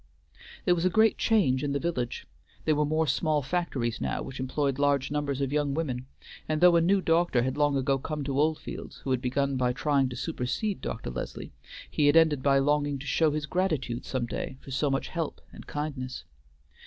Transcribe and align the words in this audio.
There 0.65 0.73
was 0.73 0.83
a 0.83 0.89
great 0.89 1.19
change 1.19 1.63
in 1.63 1.73
the 1.73 1.79
village; 1.79 2.25
there 2.65 2.73
were 2.73 2.85
more 2.87 3.05
small 3.05 3.43
factories 3.43 4.01
now 4.01 4.23
which 4.23 4.39
employed 4.39 4.79
large 4.79 5.11
numbers 5.11 5.41
of 5.41 5.53
young 5.53 5.75
women, 5.75 6.07
and 6.49 6.59
though 6.59 6.75
a 6.75 6.81
new 6.81 7.01
doctor 7.01 7.43
had 7.43 7.55
long 7.55 7.77
ago 7.77 7.99
come 7.99 8.23
to 8.23 8.39
Oldfields 8.39 8.97
who 9.03 9.11
had 9.11 9.21
begun 9.21 9.57
by 9.57 9.73
trying 9.73 10.09
to 10.09 10.15
supersede 10.15 10.81
Dr. 10.81 11.11
Leslie, 11.11 11.51
he 11.87 12.07
had 12.07 12.15
ended 12.17 12.41
by 12.41 12.57
longing 12.57 12.97
to 12.97 13.05
show 13.05 13.29
his 13.29 13.45
gratitude 13.45 14.03
some 14.03 14.25
day 14.25 14.57
for 14.59 14.71
so 14.71 14.89
much 14.89 15.09
help 15.09 15.39
and 15.53 15.67
kindness. 15.67 16.23